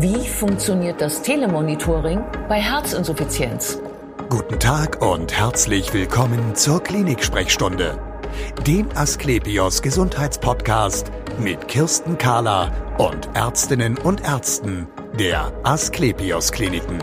Wie 0.00 0.28
funktioniert 0.28 1.00
das 1.00 1.22
Telemonitoring 1.22 2.22
bei 2.48 2.60
Herzinsuffizienz? 2.60 3.80
Guten 4.28 4.60
Tag 4.60 5.02
und 5.02 5.36
herzlich 5.36 5.92
willkommen 5.92 6.54
zur 6.54 6.80
Klinik-Sprechstunde, 6.80 7.98
dem 8.64 8.88
Asklepios 8.94 9.82
Gesundheitspodcast 9.82 11.10
mit 11.40 11.66
Kirsten 11.66 12.16
Kahler 12.16 12.70
und 12.98 13.28
Ärztinnen 13.34 13.98
und 13.98 14.22
Ärzten 14.22 14.86
der 15.18 15.52
Asklepios 15.64 16.52
Kliniken. 16.52 16.98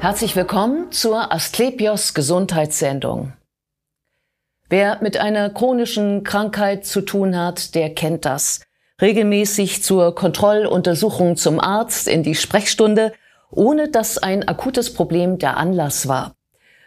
Herzlich 0.00 0.34
willkommen 0.34 0.90
zur 0.90 1.32
Asklepios 1.32 2.12
Gesundheitssendung. 2.12 3.34
Wer 4.68 5.00
mit 5.00 5.16
einer 5.16 5.48
chronischen 5.50 6.24
Krankheit 6.24 6.86
zu 6.86 7.02
tun 7.02 7.38
hat, 7.38 7.76
der 7.76 7.94
kennt 7.94 8.24
das 8.24 8.62
regelmäßig 9.00 9.82
zur 9.82 10.14
Kontrolluntersuchung 10.14 11.36
zum 11.36 11.60
Arzt 11.60 12.08
in 12.08 12.22
die 12.22 12.34
Sprechstunde, 12.34 13.12
ohne 13.50 13.88
dass 13.88 14.18
ein 14.18 14.46
akutes 14.46 14.92
Problem 14.92 15.38
der 15.38 15.56
Anlass 15.56 16.08
war. 16.08 16.34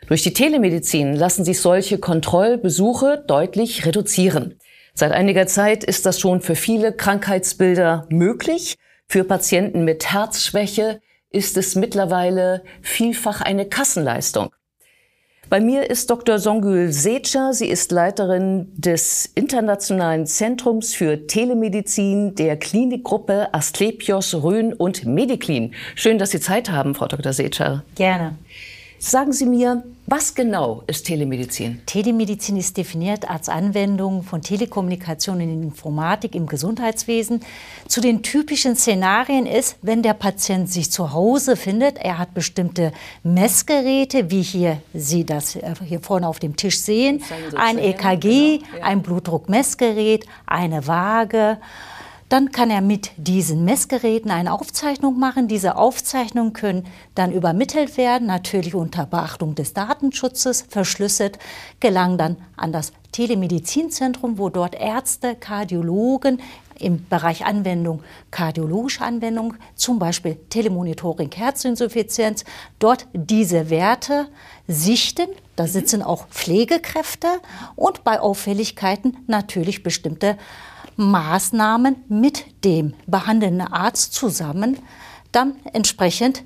Durch 0.07 0.23
die 0.23 0.33
Telemedizin 0.33 1.15
lassen 1.15 1.45
sich 1.45 1.61
solche 1.61 1.97
Kontrollbesuche 1.97 3.23
deutlich 3.27 3.85
reduzieren. 3.85 4.59
Seit 4.93 5.13
einiger 5.13 5.47
Zeit 5.47 5.83
ist 5.83 6.05
das 6.05 6.19
schon 6.19 6.41
für 6.41 6.55
viele 6.55 6.91
Krankheitsbilder 6.91 8.07
möglich. 8.09 8.75
Für 9.07 9.23
Patienten 9.23 9.85
mit 9.85 10.11
Herzschwäche 10.11 10.99
ist 11.29 11.55
es 11.55 11.75
mittlerweile 11.75 12.63
vielfach 12.81 13.41
eine 13.41 13.65
Kassenleistung. 13.65 14.49
Bei 15.51 15.59
mir 15.59 15.89
ist 15.89 16.09
Dr. 16.09 16.39
Songül 16.39 16.93
Secha. 16.93 17.51
Sie 17.51 17.67
ist 17.67 17.91
Leiterin 17.91 18.71
des 18.73 19.29
Internationalen 19.35 20.25
Zentrums 20.25 20.93
für 20.93 21.27
Telemedizin 21.27 22.35
der 22.35 22.55
Klinikgruppe 22.55 23.53
Asklepios, 23.53 24.33
Rhön 24.33 24.71
und 24.71 25.03
Mediclin. 25.05 25.73
Schön, 25.95 26.19
dass 26.19 26.31
Sie 26.31 26.39
Zeit 26.39 26.71
haben, 26.71 26.95
Frau 26.95 27.07
Dr. 27.07 27.33
Secha. 27.33 27.83
Gerne. 27.95 28.37
Sagen 29.03 29.33
Sie 29.33 29.47
mir, 29.47 29.83
was 30.05 30.35
genau 30.35 30.83
ist 30.85 31.07
Telemedizin? 31.07 31.81
Telemedizin 31.87 32.55
ist 32.55 32.77
definiert 32.77 33.27
als 33.27 33.49
Anwendung 33.49 34.21
von 34.21 34.43
Telekommunikation 34.43 35.41
in 35.41 35.63
Informatik 35.63 36.35
im 36.35 36.45
Gesundheitswesen. 36.45 37.41
Zu 37.87 37.99
den 37.99 38.21
typischen 38.21 38.75
Szenarien 38.75 39.47
ist, 39.47 39.77
wenn 39.81 40.03
der 40.03 40.13
Patient 40.13 40.69
sich 40.71 40.91
zu 40.91 41.13
Hause 41.13 41.55
findet, 41.55 41.97
er 41.97 42.19
hat 42.19 42.35
bestimmte 42.35 42.93
Messgeräte, 43.23 44.29
wie 44.29 44.43
hier 44.43 44.79
Sie 44.93 45.25
das 45.25 45.55
äh, 45.55 45.73
hier 45.83 45.99
vorne 45.99 46.27
auf 46.27 46.37
dem 46.37 46.55
Tisch 46.55 46.79
sehen, 46.79 47.23
ein 47.55 47.79
EKG, 47.79 48.59
genau, 48.59 48.77
ja. 48.77 48.83
ein 48.83 49.01
Blutdruckmessgerät, 49.01 50.27
eine 50.45 50.85
Waage, 50.85 51.57
dann 52.31 52.53
kann 52.53 52.69
er 52.69 52.79
mit 52.79 53.11
diesen 53.17 53.65
Messgeräten 53.65 54.31
eine 54.31 54.53
Aufzeichnung 54.53 55.19
machen. 55.19 55.49
Diese 55.49 55.75
Aufzeichnungen 55.75 56.53
können 56.53 56.87
dann 57.13 57.33
übermittelt 57.33 57.97
werden, 57.97 58.25
natürlich 58.25 58.73
unter 58.73 59.05
Beachtung 59.05 59.53
des 59.53 59.73
Datenschutzes, 59.73 60.61
verschlüsselt, 60.69 61.39
gelangen 61.81 62.17
dann 62.17 62.37
an 62.55 62.71
das 62.71 62.93
Telemedizinzentrum, 63.11 64.37
wo 64.37 64.47
dort 64.47 64.75
Ärzte, 64.75 65.35
Kardiologen 65.35 66.41
im 66.79 67.05
Bereich 67.09 67.45
Anwendung, 67.45 68.01
kardiologische 68.31 69.03
Anwendung, 69.03 69.55
zum 69.75 69.99
Beispiel 69.99 70.37
Telemonitoring 70.49 71.31
Herzinsuffizienz, 71.35 72.45
dort 72.79 73.07
diese 73.11 73.69
Werte 73.69 74.29
sichten. 74.69 75.27
Da 75.57 75.67
sitzen 75.67 76.01
auch 76.01 76.27
Pflegekräfte 76.29 77.27
und 77.75 78.05
bei 78.05 78.21
Auffälligkeiten 78.21 79.17
natürlich 79.27 79.83
bestimmte 79.83 80.37
Maßnahmen 81.09 81.95
mit 82.07 82.45
dem 82.63 82.93
behandelnden 83.07 83.61
Arzt 83.61 84.13
zusammen 84.13 84.77
dann 85.31 85.55
entsprechend 85.73 86.43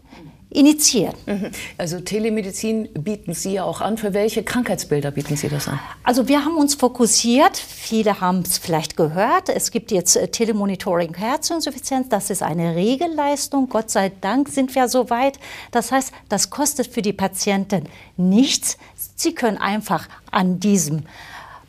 initiieren. 0.56 1.16
Mhm. 1.26 1.52
Also 1.78 2.00
Telemedizin 2.00 2.90
bieten 2.94 3.34
Sie 3.34 3.54
ja 3.54 3.64
auch 3.64 3.82
an. 3.82 3.98
Für 3.98 4.14
welche 4.14 4.44
Krankheitsbilder 4.44 5.12
bieten 5.12 5.36
Sie 5.36 5.50
das 5.50 5.68
an? 5.68 5.80
Also 6.04 6.28
wir 6.28 6.46
haben 6.46 6.56
uns 6.56 6.76
fokussiert, 6.76 7.58
viele 7.58 8.22
haben 8.22 8.40
es 8.40 8.58
vielleicht 8.58 8.96
gehört, 8.96 9.50
es 9.50 9.72
gibt 9.72 9.92
jetzt 9.92 10.16
äh, 10.16 10.30
Telemonitoring 10.30 11.14
Herzinsuffizienz, 11.14 12.10
das 12.10 12.30
ist 12.30 12.42
eine 12.42 12.76
Regelleistung. 12.76 13.68
Gott 13.70 13.92
sei 13.92 14.12
Dank 14.22 14.50
sind 14.50 14.74
wir 14.76 14.88
so 14.88 15.10
weit. 15.10 15.40
Das 15.72 15.92
heißt, 15.92 16.14
das 16.30 16.50
kostet 16.50 16.88
für 16.88 17.02
die 17.02 17.14
Patienten 17.14 17.84
nichts. 18.16 18.78
Sie 19.16 19.36
können 19.36 19.58
einfach 19.58 20.08
an 20.32 20.60
diesem 20.60 21.04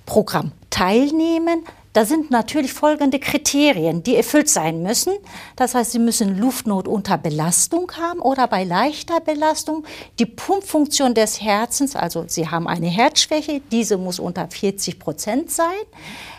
Programm 0.04 0.52
teilnehmen. 0.70 1.64
Da 1.96 2.04
sind 2.04 2.30
natürlich 2.30 2.74
folgende 2.74 3.18
Kriterien, 3.18 4.02
die 4.02 4.16
erfüllt 4.16 4.50
sein 4.50 4.82
müssen. 4.82 5.14
Das 5.56 5.74
heißt, 5.74 5.92
Sie 5.92 5.98
müssen 5.98 6.36
Luftnot 6.36 6.86
unter 6.86 7.16
Belastung 7.16 7.90
haben 7.98 8.20
oder 8.20 8.48
bei 8.48 8.64
leichter 8.64 9.20
Belastung. 9.20 9.86
Die 10.18 10.26
Pumpfunktion 10.26 11.14
des 11.14 11.40
Herzens, 11.40 11.96
also 11.96 12.26
Sie 12.28 12.50
haben 12.50 12.68
eine 12.68 12.88
Herzschwäche, 12.88 13.62
diese 13.72 13.96
muss 13.96 14.18
unter 14.18 14.46
40 14.46 14.98
Prozent 14.98 15.50
sein. 15.50 15.72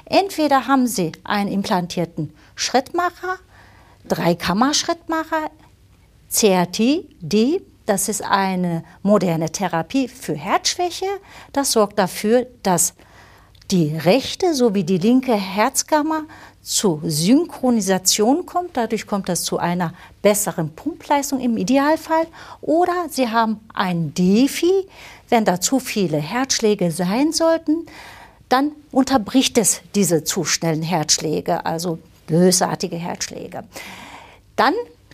Entweder 0.06 0.68
haben 0.68 0.86
Sie 0.86 1.14
einen 1.24 1.52
implantierten 1.52 2.36
Schrittmacher, 2.54 3.40
Dreikammer-Schrittmacher, 4.10 5.50
CRT, 6.32 6.78
D, 7.20 7.64
das 7.88 8.10
ist 8.10 8.24
eine 8.24 8.84
moderne 9.02 9.52
Therapie 9.52 10.08
für 10.08 10.36
Herzschwäche. 10.36 11.08
Das 11.52 11.72
sorgt 11.72 11.98
dafür, 11.98 12.46
dass 12.62 12.94
die 13.72 13.98
rechte 13.98 14.54
sowie 14.54 14.84
die 14.84 14.98
linke 14.98 15.34
Herzkammer 15.34 16.24
zur 16.62 17.02
Synchronisation 17.04 18.46
kommt. 18.46 18.78
Dadurch 18.78 19.08
kommt 19.08 19.30
es 19.30 19.44
zu 19.44 19.58
einer 19.58 19.94
besseren 20.22 20.72
Pumpleistung 20.74 21.40
im 21.40 21.58
Idealfall. 21.58 22.28
Oder 22.62 23.08
Sie 23.10 23.30
haben 23.30 23.60
ein 23.74 24.14
Defi, 24.14 24.88
wenn 25.30 25.46
da 25.46 25.60
zu 25.60 25.80
viele 25.80 26.18
Herzschläge 26.18 26.92
sein 26.92 27.34
sollten, 27.34 27.86
dann 28.50 28.72
unterbricht 28.92 29.58
es 29.58 29.82
diese 29.96 30.24
zu 30.24 30.46
schnellen 30.46 30.84
Herzschläge, 30.84 31.66
also 31.66 32.00
bösartige 32.28 32.96
Herzschläge. 32.96 33.64
Dann 34.56 34.74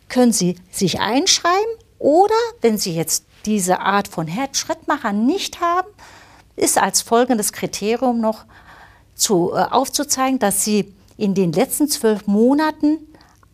können 0.09 0.31
Sie 0.31 0.55
sich 0.71 0.99
einschreiben 0.99 1.73
oder 1.97 2.35
wenn 2.61 2.77
Sie 2.77 2.95
jetzt 2.95 3.25
diese 3.45 3.79
Art 3.79 4.07
von 4.07 4.27
Herzschrittmacher 4.27 5.13
nicht 5.13 5.59
haben, 5.59 5.87
ist 6.55 6.77
als 6.77 7.01
folgendes 7.01 7.53
Kriterium 7.53 8.19
noch 8.19 8.45
zu, 9.15 9.51
äh, 9.53 9.59
aufzuzeigen, 9.59 10.39
dass 10.39 10.63
sie 10.63 10.93
in 11.17 11.33
den 11.33 11.51
letzten 11.51 11.87
zwölf 11.87 12.27
Monaten 12.27 12.99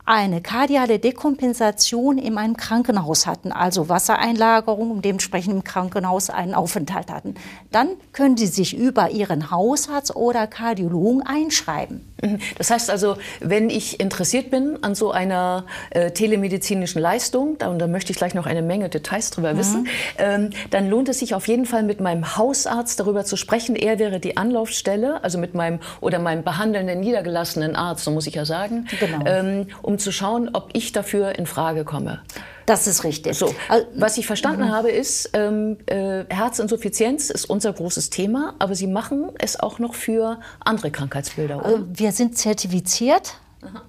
eine 0.06 0.42
kardiale 0.42 0.98
Dekompensation 0.98 2.18
in 2.18 2.36
einem 2.36 2.58
Krankenhaus 2.58 3.28
hatten, 3.28 3.52
also 3.52 3.90
Wassereinlagerung 3.90 4.90
und 4.90 5.06
dementsprechend 5.06 5.54
im 5.54 5.64
Krankenhaus 5.64 6.32
einen 6.32 6.56
Aufenthalt 6.56 7.12
hatten. 7.12 7.36
Dann 7.72 7.90
können 8.12 8.36
Sie 8.36 8.48
sich 8.48 8.76
über 8.76 9.12
Ihren 9.12 9.52
Hausarzt 9.52 10.16
oder 10.16 10.48
Kardiologen 10.48 11.22
einschreiben. 11.22 12.09
Das 12.58 12.72
heißt 12.72 12.90
also, 12.90 13.18
wenn 13.40 13.70
ich 13.70 14.00
interessiert 14.00 14.52
bin 14.52 14.80
an 14.82 14.96
so 14.96 15.12
einer 15.12 15.66
äh, 15.92 16.12
telemedizinischen 16.12 17.02
Leistung, 17.02 17.58
da, 17.58 17.68
und 17.70 17.80
da 17.80 17.88
möchte 17.88 18.12
ich 18.12 18.18
gleich 18.18 18.34
noch 18.34 18.46
eine 18.46 18.62
Menge 18.62 18.90
Details 18.90 19.30
drüber 19.32 19.54
mhm. 19.54 19.58
wissen, 19.58 19.88
ähm, 20.18 20.50
dann 20.70 20.90
lohnt 20.90 21.10
es 21.10 21.20
sich 21.20 21.36
auf 21.36 21.48
jeden 21.48 21.66
Fall 21.66 21.84
mit 21.84 22.00
meinem 22.00 22.38
Hausarzt 22.38 23.00
darüber 23.00 23.26
zu 23.26 23.38
sprechen. 23.38 23.76
Er 23.76 24.00
wäre 24.00 24.20
die 24.20 24.38
Anlaufstelle, 24.38 25.24
also 25.24 25.38
mit 25.38 25.54
meinem 25.54 25.80
oder 26.02 26.20
meinem 26.20 26.44
behandelnden 26.44 27.00
niedergelassenen 27.00 27.76
Arzt, 27.76 28.04
so 28.04 28.12
muss 28.12 28.28
ich 28.28 28.36
ja 28.36 28.46
sagen, 28.46 28.88
genau. 29.00 29.26
ähm, 29.26 29.68
um 29.82 29.98
zu 29.98 30.12
schauen, 30.12 30.50
ob 30.54 30.70
ich 30.74 30.92
dafür 30.92 31.38
in 31.38 31.46
Frage 31.46 31.86
komme. 31.86 32.22
Das 32.70 32.86
ist 32.86 33.04
richtig. 33.04 33.36
So, 33.36 33.56
was 33.96 34.20
ich 34.20 34.28
verstanden 34.28 34.66
mhm. 34.66 34.72
habe, 34.72 34.92
ist, 34.92 35.32
ähm, 35.34 35.78
äh, 35.88 36.26
Herzinsuffizienz 36.30 37.32
ist 37.32 37.46
unser 37.46 37.74
großes 37.74 38.12
Thema, 38.12 38.54
aber 38.60 38.76
Sie 38.76 38.86
machen 38.86 39.32
es 39.40 39.60
auch 39.60 39.80
noch 39.80 39.96
für 39.96 40.40
andere 40.60 40.92
Krankheitsbilder, 40.92 41.66
oder? 41.66 41.80
Wir 42.10 42.16
sind 42.16 42.40
zertifiziert. 42.40 43.36
Aha 43.62 43.84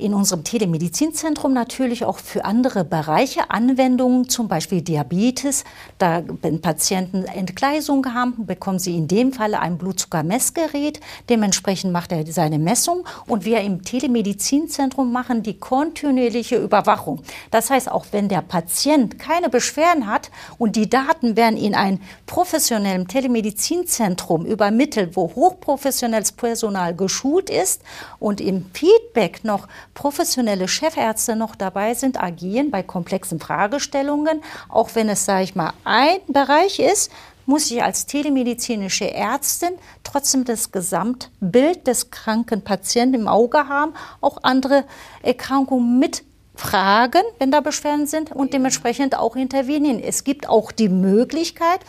in 0.00 0.14
unserem 0.14 0.44
Telemedizinzentrum 0.44 1.52
natürlich 1.52 2.04
auch 2.04 2.18
für 2.18 2.44
andere 2.44 2.84
Bereiche 2.84 3.50
Anwendungen, 3.50 4.28
zum 4.28 4.48
Beispiel 4.48 4.82
Diabetes. 4.82 5.64
Da, 5.98 6.22
wenn 6.42 6.60
Patienten 6.60 7.24
Entgleisung 7.24 8.14
haben, 8.14 8.46
bekommen 8.46 8.78
sie 8.78 8.96
in 8.96 9.08
dem 9.08 9.32
Fall 9.32 9.54
ein 9.54 9.78
Blutzuckermessgerät. 9.78 11.00
Dementsprechend 11.28 11.92
macht 11.92 12.12
er 12.12 12.26
seine 12.32 12.58
Messung. 12.58 13.04
Und 13.26 13.44
wir 13.44 13.60
im 13.60 13.82
Telemedizinzentrum 13.82 15.12
machen 15.12 15.42
die 15.42 15.58
kontinuierliche 15.58 16.56
Überwachung. 16.56 17.22
Das 17.50 17.70
heißt, 17.70 17.90
auch 17.90 18.06
wenn 18.12 18.28
der 18.28 18.42
Patient 18.42 19.18
keine 19.18 19.48
Beschwerden 19.48 20.06
hat 20.06 20.30
und 20.58 20.76
die 20.76 20.88
Daten 20.88 21.36
werden 21.36 21.56
in 21.56 21.74
ein 21.74 22.00
professionelles 22.26 23.06
Telemedizinzentrum 23.08 24.46
übermittelt, 24.46 25.16
wo 25.16 25.34
hochprofessionelles 25.34 26.32
Personal 26.32 26.94
geschult 26.94 27.50
ist 27.50 27.82
und 28.18 28.40
im 28.40 28.66
Feedback 28.72 29.44
noch 29.44 29.68
professionelle 29.94 30.68
Chefärzte 30.68 31.36
noch 31.36 31.54
dabei 31.54 31.94
sind, 31.94 32.22
agieren 32.22 32.70
bei 32.70 32.82
komplexen 32.82 33.40
Fragestellungen. 33.40 34.42
Auch 34.68 34.94
wenn 34.94 35.08
es, 35.08 35.24
sage 35.24 35.44
ich 35.44 35.54
mal, 35.54 35.72
ein 35.84 36.18
Bereich 36.28 36.78
ist, 36.78 37.10
muss 37.46 37.70
ich 37.70 37.82
als 37.82 38.06
telemedizinische 38.06 39.12
Ärztin 39.12 39.70
trotzdem 40.04 40.44
das 40.44 40.70
Gesamtbild 40.70 41.86
des 41.86 42.10
kranken 42.10 42.62
Patienten 42.62 43.22
im 43.22 43.28
Auge 43.28 43.68
haben, 43.68 43.94
auch 44.20 44.38
andere 44.42 44.84
Erkrankungen 45.22 45.98
mit 45.98 46.22
fragen, 46.54 47.22
wenn 47.38 47.50
da 47.50 47.60
Beschwerden 47.60 48.06
sind 48.06 48.32
und 48.32 48.52
dementsprechend 48.52 49.16
auch 49.16 49.34
intervenieren. 49.34 50.00
Es 50.00 50.24
gibt 50.24 50.48
auch 50.48 50.72
die 50.72 50.88
Möglichkeit, 50.88 51.80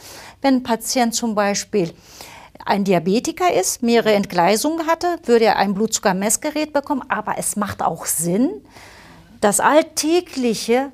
wenn 0.41 0.55
ein 0.55 0.63
Patient 0.63 1.13
zum 1.13 1.35
Beispiel 1.35 1.93
ein 2.65 2.83
Diabetiker 2.83 3.53
ist, 3.53 3.83
mehrere 3.83 4.13
Entgleisungen 4.13 4.87
hatte, 4.87 5.19
würde 5.25 5.45
er 5.45 5.57
ein 5.57 5.73
Blutzuckermessgerät 5.73 6.73
bekommen. 6.73 7.03
Aber 7.09 7.37
es 7.37 7.55
macht 7.55 7.81
auch 7.81 8.05
Sinn, 8.05 8.49
das 9.39 9.59
Alltägliche 9.59 10.91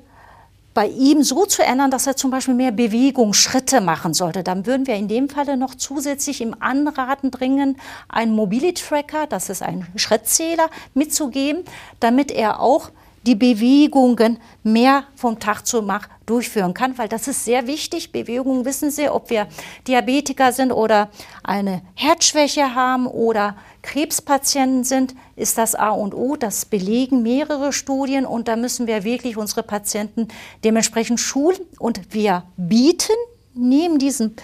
bei 0.78 0.86
ihm 0.86 1.24
so 1.24 1.44
zu 1.44 1.64
ändern, 1.64 1.90
dass 1.90 2.06
er 2.06 2.14
zum 2.14 2.30
Beispiel 2.30 2.54
mehr 2.54 2.70
Bewegung, 2.70 3.34
Schritte 3.34 3.80
machen 3.80 4.14
sollte. 4.14 4.44
Dann 4.44 4.64
würden 4.64 4.86
wir 4.86 4.94
in 4.94 5.08
dem 5.08 5.28
Falle 5.28 5.56
noch 5.56 5.74
zusätzlich 5.74 6.40
ihm 6.40 6.54
anraten, 6.60 7.32
dringend 7.32 7.78
einen 8.08 8.32
Mobility 8.32 8.84
Tracker, 8.84 9.26
das 9.26 9.50
ist 9.50 9.60
ein 9.60 9.88
Schrittzähler, 9.96 10.70
mitzugeben, 10.94 11.64
damit 11.98 12.30
er 12.30 12.60
auch 12.60 12.90
die 13.28 13.34
Bewegungen 13.34 14.38
mehr 14.62 15.04
vom 15.14 15.38
Tag 15.38 15.66
zu 15.66 15.82
Tag 15.82 16.08
durchführen 16.24 16.72
kann, 16.72 16.96
weil 16.96 17.08
das 17.08 17.28
ist 17.28 17.44
sehr 17.44 17.66
wichtig. 17.66 18.10
Bewegungen 18.10 18.64
wissen 18.64 18.90
Sie, 18.90 19.10
ob 19.10 19.28
wir 19.28 19.48
Diabetiker 19.86 20.50
sind 20.52 20.72
oder 20.72 21.10
eine 21.44 21.82
Herzschwäche 21.94 22.74
haben 22.74 23.06
oder 23.06 23.54
Krebspatienten 23.82 24.84
sind, 24.84 25.14
ist 25.36 25.58
das 25.58 25.74
A 25.74 25.90
und 25.90 26.14
O. 26.14 26.36
Das 26.36 26.64
belegen 26.64 27.22
mehrere 27.22 27.74
Studien 27.74 28.24
und 28.24 28.48
da 28.48 28.56
müssen 28.56 28.86
wir 28.86 29.04
wirklich 29.04 29.36
unsere 29.36 29.62
Patienten 29.62 30.28
dementsprechend 30.64 31.20
schulen 31.20 31.60
und 31.78 32.14
wir 32.14 32.44
bieten 32.56 33.16
neben 33.52 33.98
diesem 33.98 34.36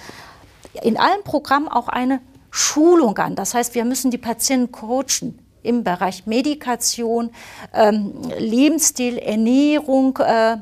in 0.83 0.99
allen 0.99 1.23
Programmen 1.25 1.69
auch 1.69 1.89
eine 1.89 2.21
Schulung 2.51 3.17
an. 3.17 3.35
Das 3.35 3.55
heißt, 3.55 3.75
wir 3.75 3.87
müssen 3.87 4.11
die 4.11 4.19
Patienten 4.19 4.73
coachen 4.73 5.39
im 5.65 5.83
Bereich 5.83 6.27
Medikation, 6.27 7.31
ähm, 7.73 8.13
Lebensstil, 8.39 9.19
Ernährung, 9.19 10.17
äh, 10.19 10.59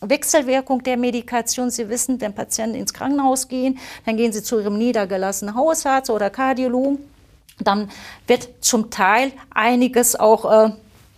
Wechselwirkung 0.00 0.82
der 0.82 0.96
Medikation. 0.96 1.70
Sie 1.70 1.88
wissen, 1.88 2.20
wenn 2.20 2.34
Patienten 2.34 2.76
ins 2.76 2.92
Krankenhaus 2.92 3.48
gehen, 3.48 3.78
dann 4.06 4.16
gehen 4.16 4.32
sie 4.32 4.42
zu 4.42 4.58
ihrem 4.58 4.78
niedergelassenen 4.78 5.54
Hausarzt 5.54 6.10
oder 6.10 6.30
Kardiologen. 6.30 6.98
Dann 7.60 7.90
wird 8.26 8.48
zum 8.60 8.90
Teil 8.90 9.32
einiges 9.50 10.14
auch 10.14 10.66
äh, 10.66 10.70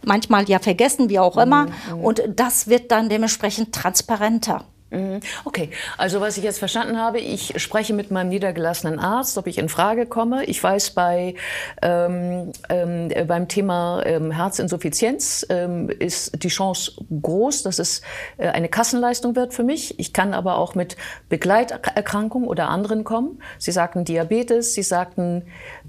manchmal 0.03 0.49
ja 0.49 0.59
vergessen, 0.59 1.11
wie 1.11 1.19
auch 1.19 1.37
immer. 1.37 1.67
Mhm. 1.67 2.01
Und 2.03 2.23
das 2.35 2.69
wird 2.69 2.91
dann 2.91 3.09
dementsprechend 3.09 3.75
transparenter. 3.75 4.65
Mhm. 4.91 5.21
Okay, 5.45 5.71
also 5.99 6.21
was 6.21 6.37
ich 6.37 6.43
jetzt 6.43 6.59
verstanden 6.59 6.99
habe, 6.99 7.21
ich 7.21 7.61
spreche 7.63 7.95
mit 7.95 8.11
meinem 8.11 8.29
niedergelassenen 8.29 8.99
Arzt, 8.99 9.39
ob 9.39 9.47
ich 9.47 9.59
in 9.59 9.69
Frage 9.69 10.07
komme. 10.07 10.45
Ich 10.45 10.63
weiß 10.63 10.91
bei 10.91 11.35
ähm, 11.81 12.53
ähm, 12.69 13.09
beim 13.29 13.47
Thema 13.47 14.03
ähm, 14.05 14.33
Herzinsuffizienz 14.33 15.47
ähm, 15.49 15.89
ist 15.91 16.43
die 16.43 16.49
Chance 16.49 16.93
groß, 17.23 17.63
dass 17.63 17.79
es 17.79 18.03
äh, 18.37 18.49
eine 18.49 18.69
Kassenleistung 18.69 19.37
wird 19.37 19.55
für 19.55 19.63
mich. 19.63 19.99
Ich 20.01 20.13
kann 20.13 20.35
aber 20.35 20.59
auch 20.59 20.75
mit 20.75 20.97
Begleiterkrankungen 21.29 22.49
oder 22.49 22.69
anderen 22.69 23.05
kommen. 23.05 23.41
Sie 23.59 23.71
sagten 23.71 24.05
Diabetes, 24.05 24.75
Sie 24.75 24.83
sagten 24.83 25.45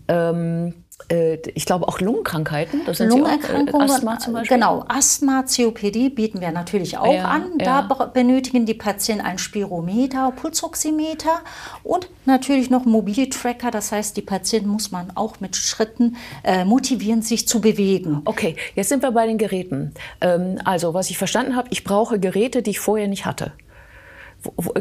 ähm, 0.08 0.68
äh, 0.68 0.91
ich 1.10 1.66
glaube 1.66 1.88
auch 1.88 2.00
Lungenkrankheiten, 2.00 2.82
das 2.86 2.98
sind 2.98 3.10
Lungenerkrankungen, 3.10 3.74
auch, 3.74 3.80
äh, 3.80 3.96
Asthma 3.96 4.20
zum 4.20 4.34
Beispiel. 4.34 4.58
Genau, 4.58 4.86
Asthma, 4.88 5.44
COPD 5.44 6.10
bieten 6.10 6.42
wir 6.42 6.52
natürlich 6.52 6.98
auch 6.98 7.14
ja, 7.14 7.26
an. 7.26 7.58
Da 7.58 7.88
ja. 7.88 8.06
benötigen 8.06 8.66
die 8.66 8.74
Patienten 8.74 9.26
ein 9.26 9.38
Spirometer, 9.38 10.32
Pulsoximeter 10.32 11.42
und 11.84 12.10
natürlich 12.26 12.70
noch 12.70 12.86
Mobiltracker. 12.86 13.72
Das 13.72 13.92
heißt, 13.92 14.16
die 14.18 14.22
Patienten 14.22 14.70
muss 14.70 14.92
man 14.92 15.12
auch 15.16 15.40
mit 15.40 15.56
Schritten 15.56 16.18
äh, 16.44 16.66
motivieren, 16.66 17.22
sich 17.22 17.48
zu 17.48 17.62
bewegen. 17.62 18.22
Okay, 18.26 18.56
jetzt 18.76 18.90
sind 18.90 19.04
wir 19.04 19.12
bei 19.12 19.28
den 19.28 19.38
Geräten. 19.38 19.94
Ähm, 20.22 20.60
also, 20.66 20.94
was 20.94 21.10
ich 21.10 21.18
verstanden 21.18 21.56
habe, 21.56 21.68
ich 21.72 21.84
brauche 21.84 22.20
Geräte, 22.20 22.62
die 22.62 22.72
ich 22.72 22.80
vorher 22.80 23.08
nicht 23.08 23.26
hatte. 23.26 23.54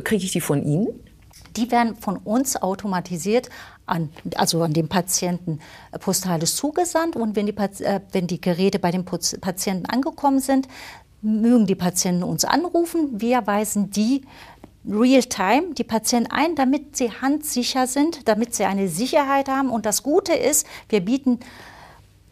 Kriege 0.05 0.25
ich 0.25 0.33
die 0.33 0.41
von 0.41 0.63
Ihnen? 0.65 0.89
Die 1.57 1.71
werden 1.71 1.97
von 1.97 2.17
uns 2.19 2.57
automatisiert 2.57 3.49
an, 3.87 4.11
also 4.37 4.63
an 4.63 4.73
den 4.73 4.89
Patienten 4.89 5.61
äh, 5.93 5.99
postalisch 5.99 6.55
zugesandt. 6.55 7.17
Und 7.17 7.37
wenn 7.37 7.47
die, 7.47 7.57
äh, 7.57 8.01
wenn 8.13 8.27
die 8.27 8.41
Geräte 8.41 8.79
bei 8.79 8.91
den 8.91 9.05
Patienten 9.05 9.87
angekommen 9.87 10.41
sind, 10.41 10.69
mögen 11.23 11.67
die 11.67 11.75
Patienten 11.75 12.23
uns 12.23 12.45
anrufen. 12.45 13.21
Wir 13.21 13.47
weisen 13.47 13.91
die 13.91 14.23
real-time 14.89 15.75
die 15.75 15.85
Patienten 15.85 16.31
ein, 16.31 16.55
damit 16.55 16.97
sie 16.97 17.11
handsicher 17.11 17.87
sind, 17.87 18.27
damit 18.29 18.55
sie 18.55 18.65
eine 18.65 18.89
Sicherheit 18.89 19.49
haben. 19.49 19.71
Und 19.71 19.85
das 19.87 20.03
Gute 20.03 20.33
ist, 20.33 20.67
wir 20.89 21.01
bieten 21.01 21.41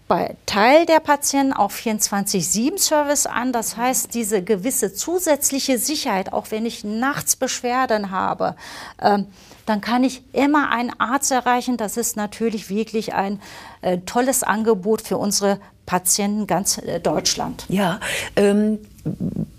bei 0.08 0.36
Teil 0.46 0.86
der 0.86 1.00
Patienten 1.00 1.52
auch 1.52 1.70
24-7-Service 1.70 3.26
an. 3.26 3.52
Das 3.52 3.76
heißt, 3.76 4.14
diese 4.14 4.42
gewisse 4.42 4.92
zusätzliche 4.94 5.78
Sicherheit, 5.78 6.32
auch 6.32 6.50
wenn 6.50 6.66
ich 6.66 6.82
nachts 6.82 7.36
Beschwerden 7.36 8.10
habe, 8.10 8.56
ähm, 9.00 9.26
dann 9.66 9.80
kann 9.80 10.02
ich 10.02 10.22
immer 10.32 10.70
einen 10.70 10.98
Arzt 10.98 11.30
erreichen. 11.30 11.76
Das 11.76 11.96
ist 11.96 12.16
natürlich 12.16 12.70
wirklich 12.70 13.14
ein 13.14 13.40
äh, 13.82 13.98
tolles 13.98 14.42
Angebot 14.42 15.02
für 15.02 15.18
unsere 15.18 15.60
Patienten 15.84 16.46
ganz 16.46 16.78
äh, 16.78 17.00
Deutschland. 17.00 17.66
Ja, 17.68 18.00
ähm, 18.34 18.78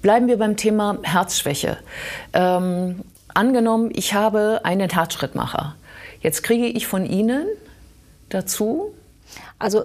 bleiben 0.01 0.27
wir 0.27 0.37
beim 0.37 0.57
Thema 0.57 0.97
Herzschwäche. 1.03 1.77
Ähm, 2.33 3.03
angenommen, 3.33 3.91
ich 3.93 4.15
habe 4.15 4.61
einen 4.63 4.89
Herzschrittmacher. 4.89 5.75
Jetzt 6.21 6.43
kriege 6.43 6.65
ich 6.65 6.87
von 6.87 7.05
Ihnen 7.05 7.45
dazu 8.29 8.93
also 9.59 9.83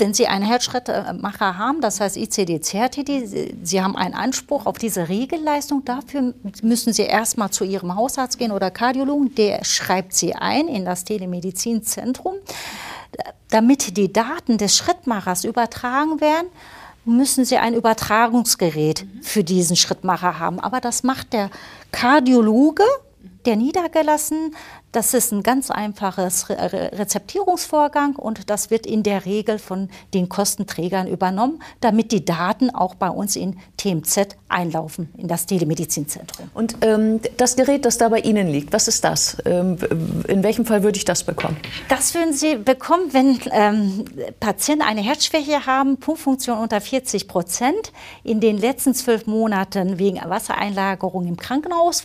wenn 0.00 0.14
Sie 0.14 0.26
einen 0.26 0.44
Herzschrittmacher 0.44 1.58
haben, 1.58 1.80
das 1.80 2.00
heißt 2.00 2.16
ICD-CRTD, 2.16 3.54
Sie 3.62 3.82
haben 3.82 3.96
einen 3.96 4.14
Anspruch 4.14 4.66
auf 4.66 4.78
diese 4.78 5.08
Regelleistung. 5.08 5.84
Dafür 5.84 6.34
müssen 6.62 6.92
Sie 6.92 7.02
erstmal 7.02 7.50
zu 7.50 7.64
Ihrem 7.64 7.94
Hausarzt 7.94 8.38
gehen 8.38 8.50
oder 8.50 8.70
Kardiologen. 8.70 9.34
Der 9.34 9.64
schreibt 9.64 10.14
Sie 10.14 10.34
ein 10.34 10.68
in 10.68 10.84
das 10.84 11.04
Telemedizinzentrum. 11.04 12.34
Damit 13.48 13.96
die 13.96 14.12
Daten 14.12 14.58
des 14.58 14.76
Schrittmachers 14.76 15.44
übertragen 15.44 16.20
werden, 16.20 16.48
müssen 17.04 17.44
Sie 17.44 17.58
ein 17.58 17.74
Übertragungsgerät 17.74 19.06
für 19.22 19.44
diesen 19.44 19.76
Schrittmacher 19.76 20.38
haben. 20.38 20.60
Aber 20.60 20.80
das 20.80 21.02
macht 21.02 21.32
der 21.32 21.50
Kardiologe 21.92 22.84
der 23.44 23.56
niedergelassen. 23.56 24.54
Das 24.92 25.14
ist 25.14 25.30
ein 25.32 25.44
ganz 25.44 25.70
einfaches 25.70 26.48
Rezeptierungsvorgang 26.50 28.16
und 28.16 28.50
das 28.50 28.70
wird 28.70 28.86
in 28.86 29.04
der 29.04 29.24
Regel 29.24 29.60
von 29.60 29.88
den 30.14 30.28
Kostenträgern 30.28 31.06
übernommen, 31.06 31.62
damit 31.80 32.10
die 32.10 32.24
Daten 32.24 32.70
auch 32.70 32.96
bei 32.96 33.08
uns 33.08 33.36
in 33.36 33.56
TMZ 33.76 34.36
einlaufen, 34.48 35.12
in 35.16 35.28
das 35.28 35.46
Telemedizinzentrum. 35.46 36.50
Und 36.54 36.76
ähm, 36.80 37.20
das 37.36 37.54
Gerät, 37.54 37.84
das 37.84 37.98
da 37.98 38.08
bei 38.08 38.18
Ihnen 38.18 38.48
liegt, 38.48 38.72
was 38.72 38.88
ist 38.88 39.04
das? 39.04 39.36
Ähm, 39.44 39.78
in 40.26 40.42
welchem 40.42 40.66
Fall 40.66 40.82
würde 40.82 40.96
ich 40.96 41.04
das 41.04 41.22
bekommen? 41.22 41.56
Das 41.88 42.12
würden 42.14 42.32
Sie 42.32 42.56
bekommen, 42.56 43.12
wenn 43.12 43.38
ähm, 43.52 44.04
Patienten 44.40 44.82
eine 44.82 45.02
Herzschwäche 45.02 45.66
haben, 45.66 45.98
Pumpfunktion 45.98 46.58
unter 46.58 46.80
40 46.80 47.28
Prozent, 47.28 47.92
in 48.24 48.40
den 48.40 48.58
letzten 48.58 48.94
zwölf 48.94 49.26
Monaten 49.26 50.00
wegen 50.00 50.16
Wassereinlagerung 50.16 51.28
im 51.28 51.36
Krankenhaus 51.36 52.04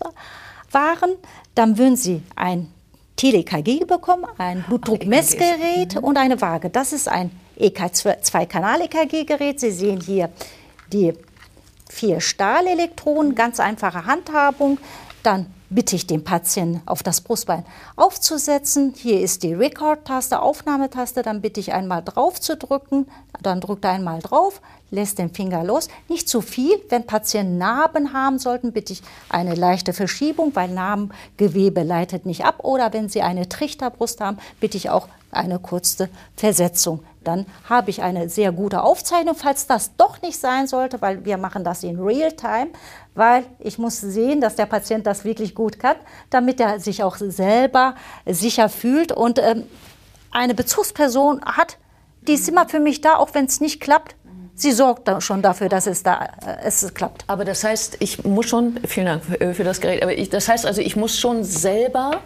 waren, 0.71 1.11
dann 1.55 1.79
würden 1.79 1.95
Sie 1.95 2.21
ein 2.35 2.69
Tele-EKG 3.15 3.85
bekommen, 3.85 4.25
ein 4.37 4.63
Blutdruckmessgerät 4.67 5.97
und 6.01 6.17
eine 6.17 6.41
Waage. 6.41 6.69
Das 6.69 6.93
ist 6.93 7.07
ein 7.07 7.31
EK2-Kanal-EKG-Gerät. 7.57 9.59
Sie 9.59 9.71
sehen 9.71 10.01
hier 10.01 10.29
die 10.91 11.13
vier 11.89 12.19
Stahlelektronen, 12.19 13.35
ganz 13.35 13.59
einfache 13.59 14.05
Handhabung. 14.05 14.79
Dann 15.25 15.47
bitte 15.71 15.95
ich 15.95 16.05
den 16.05 16.23
Patienten 16.23 16.83
auf 16.85 17.01
das 17.01 17.21
Brustbein 17.21 17.65
aufzusetzen. 17.95 18.93
Hier 18.95 19.21
ist 19.21 19.41
die 19.41 19.55
Record-Taste, 19.55 20.39
Aufnahmetaste. 20.39 21.23
Dann 21.23 21.41
bitte 21.41 21.59
ich 21.59 21.73
einmal 21.73 22.03
drauf 22.03 22.39
zu 22.39 22.55
drücken. 22.55 23.07
Dann 23.41 23.59
drückt 23.59 23.85
er 23.85 23.91
einmal 23.91 24.19
drauf, 24.19 24.61
lässt 24.91 25.17
den 25.17 25.33
Finger 25.33 25.63
los. 25.63 25.87
Nicht 26.09 26.29
zu 26.29 26.41
viel. 26.41 26.79
Wenn 26.89 27.07
Patienten 27.07 27.57
Narben 27.57 28.13
haben 28.13 28.37
sollten, 28.37 28.71
bitte 28.71 28.93
ich 28.93 29.01
eine 29.29 29.55
leichte 29.55 29.93
Verschiebung, 29.93 30.51
weil 30.53 30.69
Narbengewebe 30.69 31.81
leitet 31.81 32.27
nicht 32.27 32.45
ab. 32.45 32.63
Oder 32.63 32.93
wenn 32.93 33.09
Sie 33.09 33.23
eine 33.23 33.49
Trichterbrust 33.49 34.21
haben, 34.21 34.37
bitte 34.59 34.77
ich 34.77 34.91
auch 34.91 35.07
eine 35.31 35.59
kurze 35.59 36.09
Versetzung. 36.35 37.03
Dann 37.23 37.45
habe 37.67 37.89
ich 37.89 38.01
eine 38.01 38.29
sehr 38.29 38.51
gute 38.51 38.83
Aufzeichnung, 38.83 39.35
falls 39.35 39.67
das 39.67 39.95
doch 39.97 40.21
nicht 40.21 40.39
sein 40.39 40.67
sollte, 40.67 41.01
weil 41.01 41.25
wir 41.25 41.37
machen 41.37 41.63
das 41.63 41.83
in 41.83 41.99
Real-Time, 41.99 42.67
weil 43.15 43.45
ich 43.59 43.77
muss 43.77 43.99
sehen, 43.99 44.41
dass 44.41 44.55
der 44.55 44.67
Patient 44.67 45.07
das 45.07 45.25
wirklich 45.25 45.55
gut 45.55 45.79
kann, 45.79 45.95
damit 46.29 46.59
er 46.59 46.79
sich 46.79 47.03
auch 47.03 47.17
selber 47.17 47.95
sicher 48.25 48.69
fühlt 48.69 49.11
und 49.11 49.39
ähm, 49.39 49.63
eine 50.31 50.53
Bezugsperson 50.53 51.41
hat, 51.45 51.77
die 52.27 52.33
ist 52.33 52.47
immer 52.47 52.67
für 52.67 52.79
mich 52.79 53.01
da, 53.01 53.15
auch 53.15 53.33
wenn 53.33 53.45
es 53.45 53.61
nicht 53.61 53.79
klappt. 53.79 54.15
Sie 54.57 54.71
sorgt 54.71 55.09
schon 55.21 55.41
dafür, 55.41 55.67
dass 55.67 55.85
es 55.85 56.03
da 56.03 56.29
äh, 56.45 56.65
es 56.65 56.93
klappt. 56.93 57.25
Aber 57.27 57.43
das 57.43 57.63
heißt, 57.63 57.97
ich 57.99 58.23
muss 58.23 58.47
schon, 58.47 58.79
vielen 58.85 59.07
Dank 59.07 59.23
für, 59.23 59.53
für 59.53 59.63
das 59.63 59.81
Gerät, 59.81 60.01
aber 60.01 60.13
ich, 60.13 60.29
das 60.29 60.47
heißt 60.47 60.65
also, 60.65 60.81
ich 60.81 60.95
muss 60.95 61.17
schon 61.17 61.43
selber 61.43 62.21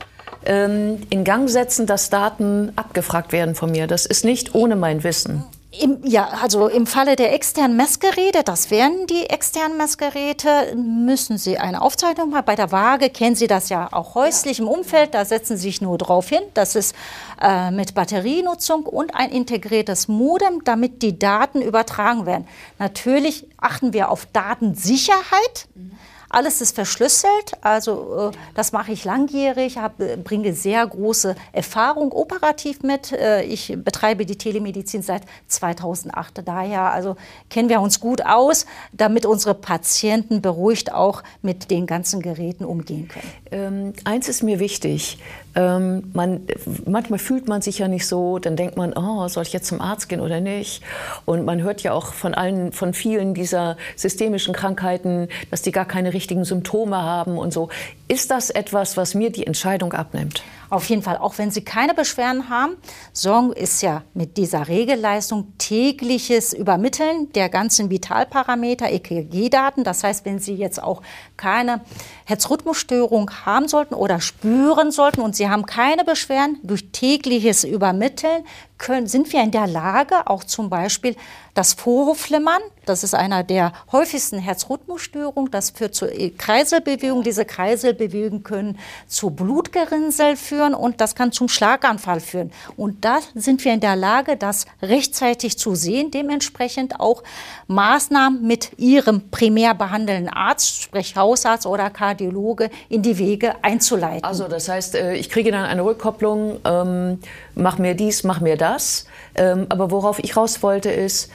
ähm, 0.45 1.01
in 1.09 1.23
Gang 1.23 1.49
setzen, 1.49 1.85
dass 1.85 2.09
Daten 2.09 2.71
abgefragt 2.75 3.31
werden 3.31 3.55
von 3.55 3.71
mir. 3.71 3.87
Das 3.87 4.05
ist 4.05 4.25
nicht 4.25 4.55
ohne 4.55 4.75
mein 4.75 5.03
Wissen. 5.03 5.43
Im, 5.71 5.99
ja, 6.03 6.29
also 6.41 6.67
im 6.67 6.87
Falle 6.87 7.15
der 7.15 7.31
externen 7.31 7.77
Messgeräte, 7.77 8.43
das 8.43 8.71
wären 8.71 9.05
die 9.05 9.29
externen 9.29 9.77
Messgeräte, 9.77 10.75
müssen 10.75 11.37
Sie 11.37 11.59
eine 11.59 11.83
Aufzeichnung 11.83 12.31
machen. 12.31 12.45
Bei 12.45 12.55
der 12.55 12.71
Waage 12.71 13.11
kennen 13.11 13.35
Sie 13.35 13.45
das 13.45 13.69
ja 13.69 13.87
auch 13.91 14.15
häuslich 14.15 14.57
im 14.57 14.67
Umfeld, 14.67 15.13
da 15.13 15.25
setzen 15.25 15.57
Sie 15.57 15.67
sich 15.67 15.79
nur 15.79 15.99
drauf 15.99 16.27
hin. 16.27 16.41
Das 16.55 16.75
ist 16.75 16.95
äh, 17.39 17.69
mit 17.69 17.93
Batterienutzung 17.93 18.87
und 18.87 19.13
ein 19.13 19.29
integriertes 19.29 20.07
Modem, 20.07 20.63
damit 20.63 21.03
die 21.03 21.19
Daten 21.19 21.61
übertragen 21.61 22.25
werden. 22.25 22.47
Natürlich 22.79 23.45
achten 23.57 23.93
wir 23.93 24.09
auf 24.09 24.25
Datensicherheit. 24.25 25.67
Mhm. 25.75 25.91
Alles 26.29 26.61
ist 26.61 26.75
verschlüsselt, 26.75 27.53
also 27.61 28.31
äh, 28.31 28.37
das 28.53 28.71
mache 28.71 28.91
ich 28.91 29.03
langjährig, 29.03 29.79
hab, 29.79 29.99
äh, 29.99 30.15
bringe 30.15 30.53
sehr 30.53 30.85
große 30.85 31.35
Erfahrung 31.51 32.11
operativ 32.11 32.83
mit. 32.83 33.11
Äh, 33.11 33.43
ich 33.43 33.75
betreibe 33.75 34.27
die 34.27 34.37
Telemedizin 34.37 35.01
seit 35.01 35.23
2008, 35.47 36.47
daher 36.47 36.91
also 36.91 37.15
kennen 37.49 37.69
wir 37.69 37.81
uns 37.81 37.99
gut 37.99 38.23
aus, 38.23 38.67
damit 38.93 39.25
unsere 39.25 39.55
Patienten 39.55 40.41
beruhigt 40.41 40.93
auch 40.93 41.23
mit 41.41 41.71
den 41.71 41.87
ganzen 41.87 42.21
Geräten 42.21 42.63
umgehen 42.63 43.07
können. 43.07 43.31
Ähm, 43.51 43.93
eins 44.03 44.29
ist 44.29 44.43
mir 44.43 44.59
wichtig. 44.59 45.17
Ähm, 45.55 46.11
man, 46.13 46.41
manchmal 46.85 47.19
fühlt 47.19 47.47
man 47.47 47.61
sich 47.61 47.79
ja 47.79 47.87
nicht 47.87 48.05
so, 48.05 48.39
dann 48.39 48.55
denkt 48.55 48.77
man, 48.77 48.93
oh, 48.93 49.27
soll 49.27 49.43
ich 49.43 49.53
jetzt 49.53 49.67
zum 49.67 49.81
Arzt 49.81 50.09
gehen 50.09 50.21
oder 50.21 50.41
nicht? 50.41 50.83
Und 51.25 51.45
man 51.45 51.61
hört 51.61 51.81
ja 51.81 51.93
auch 51.93 52.13
von 52.13 52.33
allen, 52.33 52.71
von 52.71 52.93
vielen 52.93 53.33
dieser 53.33 53.77
systemischen 53.95 54.53
Krankheiten, 54.53 55.27
dass 55.51 55.61
die 55.61 55.71
gar 55.71 55.85
keine 55.85 56.13
richtigen 56.13 56.45
Symptome 56.45 57.01
haben 57.01 57.37
und 57.37 57.53
so. 57.53 57.69
Ist 58.07 58.31
das 58.31 58.49
etwas, 58.49 58.97
was 58.97 59.15
mir 59.15 59.31
die 59.31 59.45
Entscheidung 59.45 59.93
abnimmt? 59.93 60.43
Auf 60.69 60.87
jeden 60.87 61.01
Fall, 61.01 61.17
auch 61.17 61.37
wenn 61.39 61.49
Sie 61.49 61.63
keine 61.63 61.95
Beschwerden 61.95 62.49
haben. 62.49 62.73
Sorgen 63.11 63.53
ist 63.53 63.81
ja 63.81 64.03
mit 64.13 64.37
dieser 64.37 64.67
Regelleistung 64.67 65.53
tägliches 65.57 66.53
Übermitteln 66.53 67.31
der 67.33 67.49
ganzen 67.49 67.89
Vitalparameter, 67.89 68.91
EKG-Daten. 68.91 69.83
Das 69.83 70.03
heißt, 70.03 70.25
wenn 70.25 70.37
Sie 70.37 70.53
jetzt 70.53 70.81
auch 70.81 71.01
keine 71.37 71.81
Herzrhythmusstörung 72.25 73.31
haben 73.45 73.67
sollten 73.67 73.95
oder 73.95 74.21
spüren 74.21 74.91
sollten 74.91 75.21
und 75.21 75.35
Sie 75.39 75.49
haben 75.49 75.65
keine 75.65 76.03
Beschwerden, 76.03 76.59
durch 76.63 76.91
tägliches 76.91 77.63
Übermitteln 77.63 78.43
können, 78.77 79.07
sind 79.07 79.31
wir 79.31 79.41
in 79.41 79.51
der 79.51 79.67
Lage, 79.67 80.27
auch 80.27 80.43
zum 80.43 80.69
Beispiel 80.69 81.15
das 81.53 81.71
Vorhofflimmern, 81.71 82.61
das 82.89 83.03
ist 83.03 83.13
einer 83.13 83.43
der 83.43 83.71
häufigsten 83.91 84.39
Herzrhythmusstörungen, 84.39 85.51
das 85.51 85.69
führt 85.69 85.95
zu 85.95 86.07
Kreiselbewegungen. 86.37 87.23
Diese 87.23 87.45
Kreiselbewegungen 87.45 88.43
können 88.43 88.79
zu 89.07 89.29
Blutgerinnsel 89.29 90.35
führen 90.35 90.73
und 90.73 90.99
das 90.99 91.15
kann 91.15 91.31
zum 91.31 91.47
Schlaganfall 91.47 92.19
führen. 92.19 92.51
Und 92.75 93.05
da 93.05 93.19
sind 93.35 93.63
wir 93.63 93.73
in 93.73 93.79
der 93.79 93.95
Lage, 93.95 94.37
das 94.37 94.65
rechtzeitig 94.81 95.57
zu 95.57 95.75
sehen, 95.75 96.11
dementsprechend 96.11 96.99
auch 96.99 97.23
Maßnahmen 97.67 98.45
mit 98.45 98.71
Ihrem 98.77 99.29
primär 99.29 99.75
behandelnden 99.75 100.33
Arzt, 100.33 100.81
sprich 100.81 101.15
Hausarzt 101.15 101.65
oder 101.65 101.89
Kardiologe, 101.89 102.69
in 102.89 103.03
die 103.03 103.17
Wege 103.17 103.53
einzuleiten. 103.61 104.23
Also 104.23 104.47
das 104.47 104.67
heißt, 104.67 104.95
äh, 104.95 105.13
ich 105.13 105.29
kriege 105.29 105.51
dann 105.51 105.65
eine 105.65 105.83
Rückkopplung, 105.83 106.59
ähm, 106.65 107.19
mach 107.55 107.77
mir 107.77 107.93
dies, 107.93 108.23
mach 108.23 108.41
mir 108.41 108.57
das. 108.57 109.05
Ähm, 109.35 109.67
aber 109.69 109.91
worauf 109.91 110.19
ich 110.19 110.35
raus 110.35 110.63
wollte, 110.63 110.89
ist, 110.89 111.29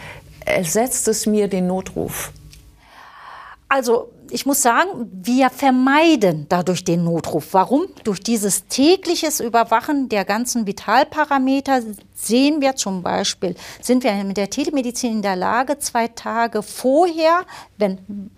ersetzt 0.44 1.08
es 1.08 1.26
mir 1.26 1.48
den 1.48 1.66
Notruf? 1.66 2.32
Also 3.68 4.10
ich 4.30 4.46
muss 4.46 4.62
sagen, 4.62 5.10
wir 5.12 5.50
vermeiden 5.50 6.46
dadurch 6.48 6.84
den 6.84 7.04
Notruf. 7.04 7.48
Warum? 7.52 7.86
Durch 8.04 8.20
dieses 8.20 8.66
tägliches 8.66 9.40
Überwachen 9.40 10.08
der 10.08 10.24
ganzen 10.24 10.66
Vitalparameter 10.66 11.82
sehen 12.14 12.60
wir 12.60 12.76
zum 12.76 13.02
Beispiel, 13.02 13.54
sind 13.80 14.02
wir 14.02 14.12
mit 14.24 14.36
der 14.36 14.50
Telemedizin 14.50 15.12
in 15.12 15.22
der 15.22 15.36
Lage, 15.36 15.78
zwei 15.78 16.08
Tage 16.08 16.62
vorher, 16.62 17.44
wenn 17.76 18.30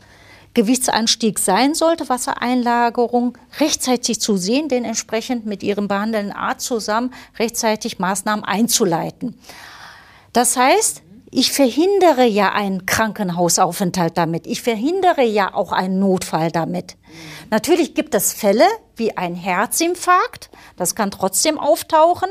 Gewichtsanstieg 0.54 1.38
sein 1.38 1.74
sollte, 1.74 2.08
Wassereinlagerung, 2.08 3.36
rechtzeitig 3.60 4.20
zu 4.20 4.36
sehen, 4.36 4.68
denn 4.68 4.84
entsprechend 4.84 5.44
mit 5.44 5.62
ihrem 5.62 5.86
behandelnden 5.86 6.34
Arzt 6.34 6.66
zusammen 6.66 7.12
rechtzeitig 7.38 7.98
Maßnahmen 7.98 8.44
einzuleiten. 8.44 9.38
Das 10.32 10.56
heißt, 10.56 11.02
ich 11.30 11.52
verhindere 11.52 12.24
ja 12.24 12.52
einen 12.52 12.86
Krankenhausaufenthalt 12.86 14.16
damit. 14.16 14.46
Ich 14.46 14.62
verhindere 14.62 15.22
ja 15.22 15.54
auch 15.54 15.72
einen 15.72 15.98
Notfall 15.98 16.50
damit. 16.50 16.96
Natürlich 17.50 17.94
gibt 17.94 18.14
es 18.14 18.32
Fälle 18.32 18.64
wie 18.96 19.16
ein 19.16 19.34
Herzinfarkt, 19.34 20.50
das 20.76 20.94
kann 20.94 21.10
trotzdem 21.10 21.58
auftauchen. 21.58 22.28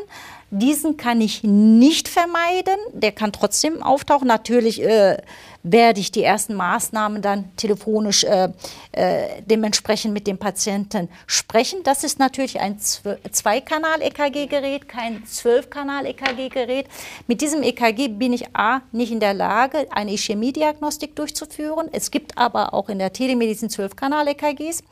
Diesen 0.52 0.96
kann 0.96 1.22
ich 1.22 1.42
nicht 1.44 2.08
vermeiden. 2.08 2.76
Der 2.94 3.12
kann 3.12 3.32
trotzdem 3.32 3.82
auftauchen. 3.82 4.28
Natürlich 4.28 4.80
äh, 4.82 5.18
werde 5.64 6.00
ich 6.00 6.12
die 6.12 6.22
ersten 6.24 6.54
Maßnahmen 6.54 7.24
dann 7.24 7.56
telefonisch 7.58 8.24
äh, 8.24 8.50
äh, 8.92 9.42
dementsprechend 9.46 10.14
mit 10.14 10.28
dem 10.28 10.38
Patienten 10.38 11.10
sprechen. 11.26 11.80
Das 11.84 12.04
ist 12.04 12.20
natürlich 12.20 12.60
ein 12.60 12.78
Zweikanal-EKG-Gerät, 12.80 14.88
kein 14.88 15.26
Zwölfkanal-EKG-Gerät. 15.26 16.86
Mit 17.28 17.42
diesem 17.42 17.64
EKG 17.64 18.10
bin 18.10 18.32
ich 18.32 18.56
A, 18.56 18.82
nicht 18.92 19.12
in 19.12 19.20
der 19.20 19.34
Lage, 19.34 19.88
eine 19.92 20.14
Ischämie-Diagnostik 20.14 21.16
durchzuführen. 21.16 21.90
Es 21.92 22.12
gibt 22.12 22.38
aber 22.38 22.76
auch 22.76 22.90
in 22.90 23.00
der 23.00 23.12
Telemedizin 23.12 23.72
Zwölfkanal-EKGs. 23.72 24.84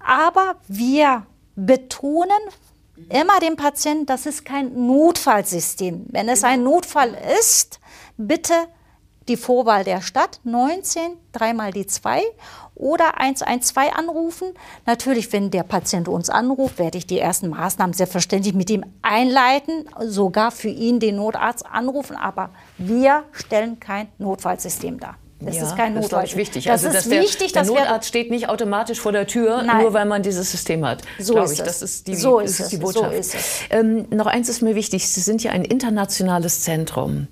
Aber 0.00 0.54
wir 0.68 1.26
betonen 1.56 2.30
immer 3.08 3.40
dem 3.40 3.56
Patienten, 3.56 4.06
das 4.06 4.26
ist 4.26 4.44
kein 4.44 4.86
Notfallsystem. 4.86 6.06
Wenn 6.08 6.28
es 6.28 6.44
ein 6.44 6.62
Notfall 6.62 7.16
ist, 7.38 7.80
bitte 8.16 8.54
die 9.28 9.36
Vorwahl 9.36 9.84
der 9.84 10.02
Stadt 10.02 10.40
19, 10.44 11.16
dreimal 11.32 11.72
die 11.72 11.86
2 11.86 12.22
oder 12.74 13.18
112 13.18 13.92
anrufen. 13.92 14.52
Natürlich, 14.84 15.32
wenn 15.32 15.50
der 15.50 15.62
Patient 15.62 16.08
uns 16.08 16.30
anruft, 16.30 16.78
werde 16.78 16.98
ich 16.98 17.06
die 17.06 17.18
ersten 17.18 17.48
Maßnahmen 17.48 17.94
selbstverständlich 17.94 18.54
mit 18.54 18.70
ihm 18.70 18.84
einleiten, 19.02 19.88
sogar 20.00 20.50
für 20.50 20.68
ihn 20.68 21.00
den 21.00 21.16
Notarzt 21.16 21.66
anrufen, 21.66 22.16
aber 22.16 22.50
wir 22.78 23.24
stellen 23.32 23.80
kein 23.80 24.08
Notfallsystem 24.18 25.00
dar. 25.00 25.16
Das 25.38 25.56
ja, 25.56 25.64
ist 25.64 25.76
kein 25.76 25.94
Notfall. 25.94 26.22
Das 26.22 26.30
ist 26.30 26.36
wichtig. 26.38 26.64
Das 26.64 26.84
also, 26.84 26.96
ist 26.96 27.10
der, 27.10 27.20
wichtig, 27.20 27.52
der 27.52 27.64
Notarzt 27.64 28.08
steht 28.08 28.30
nicht 28.30 28.48
automatisch 28.48 29.00
vor 29.00 29.12
der 29.12 29.26
Tür, 29.26 29.62
Nein. 29.62 29.82
nur 29.82 29.92
weil 29.92 30.06
man 30.06 30.22
dieses 30.22 30.50
System 30.50 30.84
hat. 30.86 31.02
So 31.18 31.38
ist 31.38 31.52
ich. 31.52 31.58
es. 31.60 31.64
Das 31.64 31.82
ist 31.82 32.06
die, 32.06 32.14
so 32.14 32.38
ist, 32.38 32.58
ist 32.58 32.72
die 32.72 32.78
Botschaft. 32.78 33.12
So 33.12 33.18
ist 33.18 33.34
es. 33.34 33.60
Ähm, 33.68 34.06
noch 34.10 34.26
eins 34.26 34.48
ist 34.48 34.62
mir 34.62 34.74
wichtig. 34.74 35.06
Sie 35.06 35.20
sind 35.20 35.42
ja 35.42 35.50
ein 35.50 35.64
internationales 35.64 36.62
Zentrum. 36.62 37.28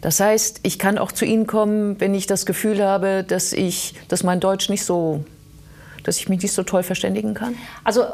Das 0.00 0.20
heißt, 0.20 0.60
ich 0.62 0.78
kann 0.78 0.98
auch 0.98 1.10
zu 1.10 1.24
Ihnen 1.24 1.48
kommen, 1.48 2.00
wenn 2.00 2.14
ich 2.14 2.26
das 2.26 2.46
Gefühl 2.46 2.84
habe, 2.84 3.24
dass 3.26 3.52
ich, 3.52 3.94
dass 4.06 4.22
mein 4.22 4.38
Deutsch 4.38 4.68
nicht 4.68 4.84
so 4.84 5.24
dass 6.08 6.16
ich 6.16 6.28
mich 6.30 6.42
nicht 6.42 6.52
so 6.52 6.62
toll 6.62 6.82
verständigen 6.82 7.34
kann? 7.34 7.54
Also 7.84 8.04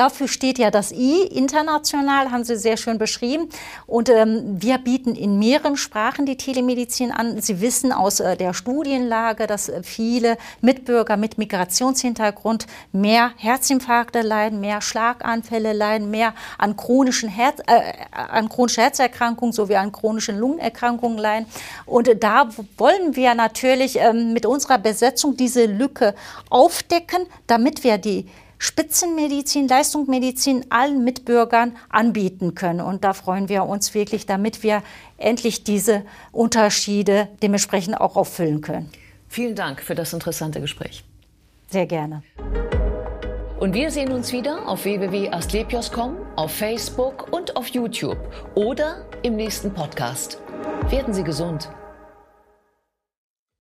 dafür 0.00 0.28
steht 0.28 0.58
ja 0.58 0.70
das 0.70 0.92
I, 0.92 1.24
international, 1.26 2.30
haben 2.30 2.42
Sie 2.42 2.56
sehr 2.56 2.78
schön 2.78 2.96
beschrieben. 2.96 3.50
Und 3.86 4.08
ähm, 4.08 4.56
wir 4.58 4.78
bieten 4.78 5.14
in 5.14 5.38
mehreren 5.38 5.76
Sprachen 5.76 6.24
die 6.24 6.38
Telemedizin 6.38 7.12
an. 7.12 7.38
Sie 7.42 7.60
wissen 7.60 7.92
aus 7.92 8.18
äh, 8.20 8.34
der 8.34 8.54
Studienlage, 8.54 9.46
dass 9.46 9.68
äh, 9.68 9.82
viele 9.82 10.38
Mitbürger 10.62 11.18
mit 11.18 11.36
Migrationshintergrund 11.36 12.66
mehr 12.92 13.32
Herzinfarkte 13.36 14.22
leiden, 14.22 14.60
mehr 14.60 14.80
Schlaganfälle 14.80 15.74
leiden, 15.74 16.10
mehr 16.10 16.32
an 16.56 16.78
chronischen 16.78 17.28
Herz, 17.28 17.60
äh, 17.66 17.92
an 18.10 18.48
chronische 18.48 18.80
Herzerkrankungen 18.80 19.52
sowie 19.52 19.76
an 19.76 19.92
chronischen 19.92 20.38
Lungenerkrankungen 20.38 21.18
leiden. 21.18 21.46
Und 21.84 22.08
äh, 22.08 22.16
da 22.16 22.48
wollen 22.78 23.16
wir 23.16 23.34
natürlich 23.34 23.98
ähm, 23.98 24.32
mit 24.32 24.46
unserer 24.46 24.78
Besetzung 24.78 25.36
diese 25.36 25.66
Lücke 25.66 26.14
aufdecken, 26.48 27.26
damit 27.46 27.84
wir 27.84 27.98
die 27.98 28.26
Spitzenmedizin, 28.60 29.66
Leistungsmedizin 29.68 30.66
allen 30.68 31.02
Mitbürgern 31.02 31.76
anbieten 31.88 32.54
können. 32.54 32.82
Und 32.82 33.04
da 33.04 33.14
freuen 33.14 33.48
wir 33.48 33.64
uns 33.64 33.94
wirklich, 33.94 34.26
damit 34.26 34.62
wir 34.62 34.82
endlich 35.16 35.64
diese 35.64 36.04
Unterschiede 36.30 37.28
dementsprechend 37.42 37.98
auch 37.98 38.16
auffüllen 38.16 38.60
können. 38.60 38.90
Vielen 39.28 39.54
Dank 39.54 39.80
für 39.80 39.94
das 39.94 40.12
interessante 40.12 40.60
Gespräch. 40.60 41.04
Sehr 41.70 41.86
gerne. 41.86 42.22
Und 43.58 43.74
wir 43.74 43.90
sehen 43.90 44.12
uns 44.12 44.32
wieder 44.32 44.68
auf 44.68 44.84
www.astlepios.com, 44.84 46.16
auf 46.36 46.50
Facebook 46.50 47.32
und 47.32 47.56
auf 47.56 47.68
YouTube 47.68 48.18
oder 48.54 49.06
im 49.22 49.36
nächsten 49.36 49.72
Podcast. 49.72 50.38
Werden 50.90 51.14
Sie 51.14 51.24
gesund. 51.24 51.70